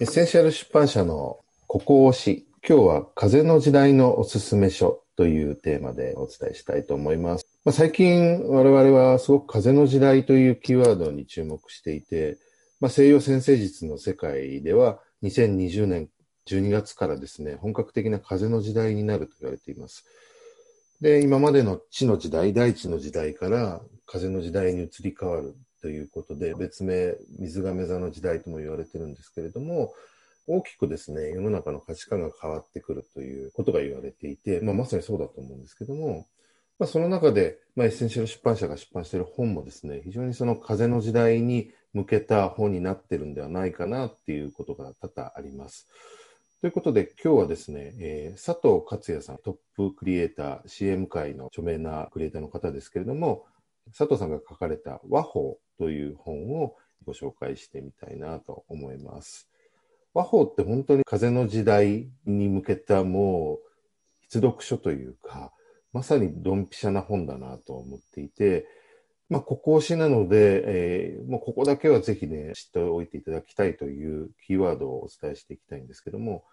[0.00, 2.46] エッセンシャル出版社のここ推し。
[2.68, 7.44] 今日は風の時代のおすすめ書というテーマでお伝えしたいと思います。
[7.64, 12.38] まあ、最近我々はすごく風の時代というキーワードに注目していて、
[12.78, 16.08] まあ、西洋占星術の世界では2020年
[16.46, 20.04] 12月からですね、本格的な風の時代になると言われています。
[21.00, 29.94] で、今までの地の時代、大地の時代から風の時代に移り変わるということで、別名、水瓶座の時代とも言われてるんですけれども、
[30.46, 36.26] 大きくですね、世の中の価値観が変わってくるということが言われていて、まあ、まさにそうだと思うんですけども、
[36.78, 45.86] まあ、その中で、まあ、エッセンシャル出版社が出版している本もですね、非常にその風の時代に向けた本になってるんではないかなっていうことが多々あります。
[46.60, 53.44] ということで、今日はですね、えー、佐藤克也さん、トップクリエイター、CM 界の著名なクリエイターの方ですけれども、
[53.96, 59.48] 佐藤さんが書かれた和法という本をご紹介してみたいなと思います。
[60.14, 63.68] 和法って本当に風の時代に向けたもう
[64.22, 65.52] 必読書というか、
[65.92, 68.66] まさにドンピシャな本だなと思っていて、
[69.28, 76.44] まあ、ここ推しなので、えー、もうここだけはぜひね、知っておいていただきたいというキーワードをお伝えしていきたいんですけども、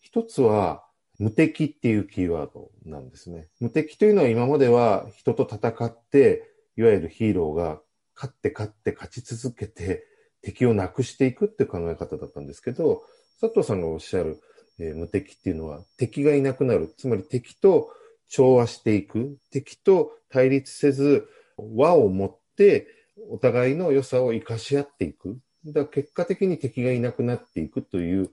[0.00, 0.84] 一つは、
[1.18, 3.48] 無敵っていうキーワードなんですね。
[3.60, 6.48] 無敵というのは今までは人と戦って、
[6.80, 7.78] いわゆるヒーローが
[8.16, 10.06] 勝って勝って勝ち続けて
[10.40, 13.02] 敵をなくしていくっていう考え方だったんですけど、
[13.38, 14.40] 佐藤さんがおっしゃる、
[14.78, 16.94] えー、無敵っていうのは敵がいなくなる。
[16.96, 17.90] つまり敵と
[18.30, 19.36] 調和していく。
[19.50, 22.86] 敵と対立せず、和を持って
[23.28, 25.38] お互いの良さを生かし合っていく。
[25.66, 28.30] だ結果的に敵がいなくなっていくという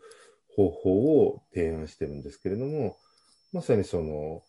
[0.55, 2.95] 方法を提案してるんですけれども、
[3.51, 4.41] まさにその、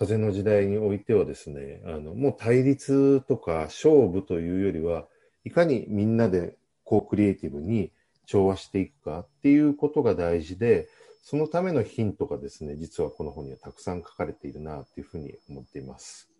[0.00, 5.06] 風の時代においてはですね、あの、もう対立とか勝負というよりは、
[5.44, 7.92] いかにみんなでこうクリエイティブに
[8.24, 10.88] 調和していくかっていうことが大事で、
[11.22, 16.30] そのためのヒントがですね、実はこの本にはたくさん書かれているなっていうふうに思っています。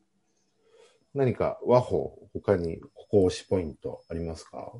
[1.12, 4.72] 何か和法、他にここ推しポイントありますか？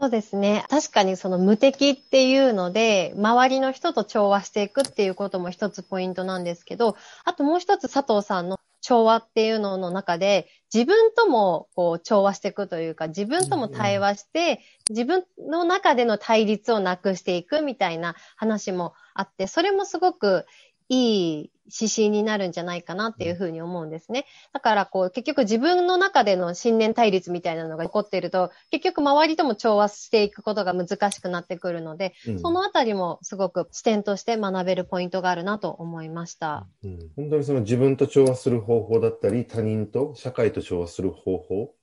[0.00, 0.64] そうですね。
[0.70, 20.46] 確かにその無敵っていうので、周りの人と調和していくっていうことも一つポイントなんですけど、あともう一つ佐藤さんの調和っていうのの中で、自分ともこう調和していくというか、自分とも対話して、自分の中での対立をなくしていくみたいな話もあって、それもすごく
[20.90, 24.26] いい指針になるんじゃないかなっていうふうに思うんですね。
[24.52, 36.66] だからこう結局自分の中での信念対立みたいなのが起こっていると結局周りとも調和していくことが難しくなってくるので、うん、そのあたりもすごく視点として学べるポイントがあるなと思いました。
[36.82, 41.74] うん、本当にその自分と調和する方法だったり他人と社会と調和する方法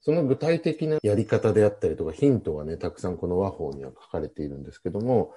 [0.00, 5.32] その具体的なやり方であったりとかヒントがね、たくさんこの和法には書かれているんですけども、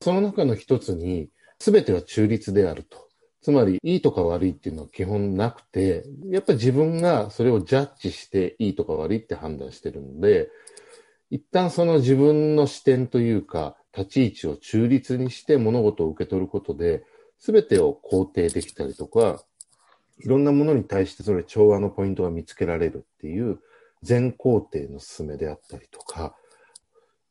[0.00, 1.28] その中の一つに、
[1.62, 3.06] すべては中立であると。
[3.40, 10.50] つまり、いいとか悪いっていうのは基本なくて、やっぱり自分がそれをジャッジしていいとか悪いって判断してるので、
[11.30, 17.04] 一旦その自分の視点というか、立ち位置を中立にして物事を受け取ることで、
[17.38, 19.44] すべてを肯定できたりとか、
[20.18, 23.60] いろんなものに対してそれ調和のポイントが見つけられるっていう
[24.02, 26.34] 全肯定の進めであったりとか、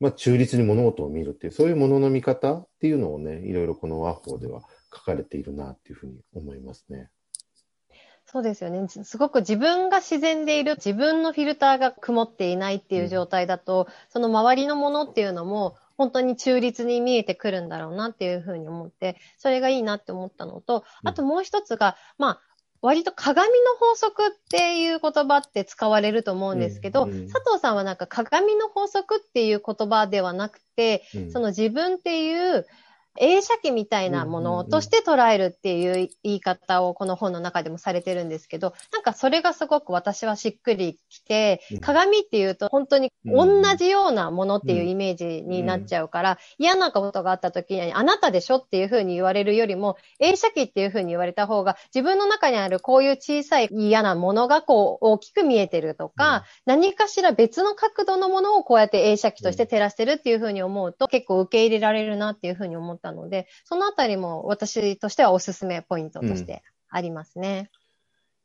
[0.01, 4.63] まあ、中立に物事を見るっていう、そういうものの見方っていうのをね、いろいろこの和法では
[4.94, 7.09] 書かれているなっていうふうに思いますね。
[8.25, 8.88] そうですよね。
[8.88, 22.41] すごく自分が自然でいる、自分のフィルターが曇っていないっていう状態だと、うん、その周りのものっていうのも、本当に中立に見えてくるんだろうなっていうふうに思って、それがいいなって思ったのと、あともう一つが、まあ、
[22.81, 32.66] 割と鏡の法則っていう言葉って使われると思うんですけど、うんうん、佐藤さんはなんか鏡の法則っていう言葉ではなくて、うん、その自分っていう
[33.19, 67.71] 映写機みたいなものとして捉えるっていう言い方をこの本の中でもされてるんですけど、なんかそれがすごく私はしっくりきて、鏡っていうと本当に同じようなものっていうイメージになっちゃうから、嫌なことがあった時にあなたでしょっていうふうに言われるよりも、映写機っていうふうに言われた方が、自分の中にあるこういう小さい嫌なものがこう大きく見えてるとか、何かしら別の角度のものをこうやって映写機として照らしてるっていうふうに思うと、結構受け入れられるなっていうふうに思ってったので、そのあたりも私としてはおすすめポイントとしてありますね。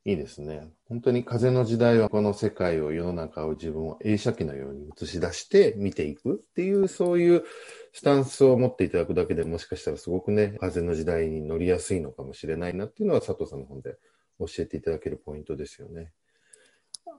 [0.05, 0.69] うん、いいですね。
[0.89, 7.45] 本当に風の時代はこの世界を世の中を自分を映写機のように映し出して見ていくっていう、そういう
[7.93, 13.99] スタンスを持っていただくだけでもしかしたらすごくね、風の時代に乗りやすいのかもしれないなっていうのは佐藤さんの本で
[14.39, 16.13] 教えていただけるポイントですよね。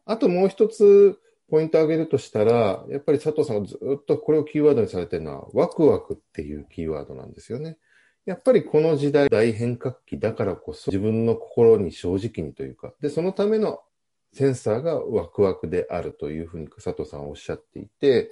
[0.06, 1.20] あともう一つ、
[1.50, 7.78] ポイントを挙げるとしたら、やっぱり佐藤さんがずっとこれをキーワードにされてるのは、ワクワクっていうキーワードなんですよね。
[8.26, 13.80] やっぱりこの時代大変革期だからこそ自分の心に正直にというか、で、そのための
[14.34, 18.32] センサーがワクワクであるというふうに佐藤さんおっしゃっていて、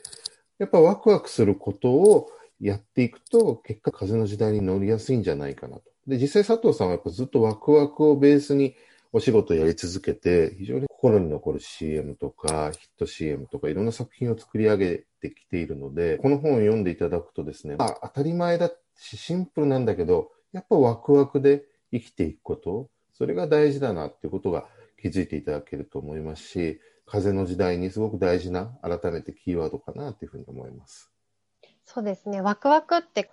[0.59, 2.29] やっぱワクワクすることを
[2.59, 5.83] やっていくと、結果風の時代に乗りやすいんじゃないかなと。
[6.07, 8.75] で、実際佐藤さんはやっぱずっとワクワクをベースに
[9.13, 24.67] お仕事をやり続けて、非常に心に残る CM とか、ヒット CM とか、いろんな作品を作り上げてきているので、この本を読んでいただくとですね、まあ当たり前だし、シンプルなんだけど、やっぱワクワクで生きていくこと、それが大事だなっていうことが
[25.01, 31.11] 気づいていただけると思いますし、風の時代にすごく大事な、改めてキーワードかなというふうに思います。
[31.83, 32.39] そうですね。
[32.39, 33.29] ワクワクって、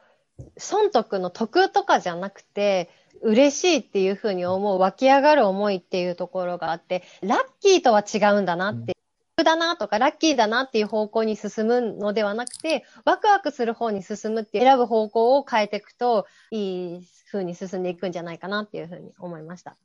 [0.59, 2.91] 損得の得とかじゃなくて、
[3.23, 8.97] 嬉しいっていうふうに思う、湧き上がる思いっていうところがあって、ラッキーとは違うんだなって、
[9.39, 19.77] うん、だなとかラッキーだなっていう方向に進むのではなくて、ワクワクする方に進むって選ぶ方向を変えていくと、いいふうに進んでいくんじゃないかなっていうふうに思いました。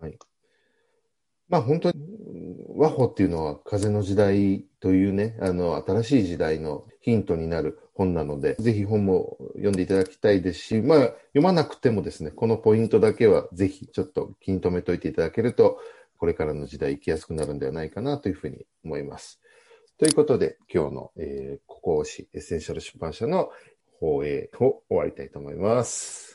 [0.00, 0.18] はい。
[1.48, 1.94] まあ本当に
[2.76, 15.78] 和法っていうのは風の時代というね、あの新しい時代のヒントになる本なので、ぜひ本も読んでいただきたいですし、まあ読まなくてもですね、このポイントだけはぜひちょっと気に留めておいていただけると、
[16.18, 19.40] これからの時代生きやすくなるんではないかなというふうに思います。
[19.98, 23.50] ということで、今日の、えー、ここ推しエッセンシャル出版社の
[23.98, 26.28] 放映を終わりたいと思います。